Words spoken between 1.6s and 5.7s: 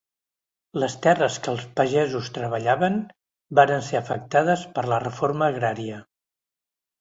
pagesos treballaven, varen ser afectades per la reforma